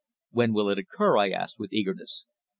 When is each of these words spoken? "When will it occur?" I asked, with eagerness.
"When 0.31 0.53
will 0.55 0.67
it 0.69 0.79
occur?" 0.79 1.15
I 1.19 1.29
asked, 1.29 1.59
with 1.59 1.71
eagerness. 1.71 2.25